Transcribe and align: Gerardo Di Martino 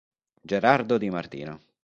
Gerardo 0.41 0.97
Di 0.97 1.11
Martino 1.11 1.61